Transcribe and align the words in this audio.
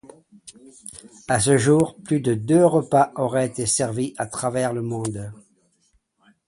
À 1.27 1.39
ce 1.39 1.59
jour, 1.59 1.95
plus 2.03 2.21
de 2.21 2.33
de 2.33 2.59
repas 2.59 3.11
auraient 3.17 3.45
été 3.45 3.67
servis 3.67 4.15
à 4.17 4.25
travers 4.25 4.73
le 4.73 4.81
monde. 4.81 5.31